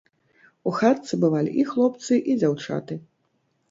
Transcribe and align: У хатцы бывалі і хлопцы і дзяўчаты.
У 0.71 0.73
хатцы 0.77 1.21
бывалі 1.25 1.55
і 1.61 1.69
хлопцы 1.75 2.13
і 2.29 2.41
дзяўчаты. 2.43 3.03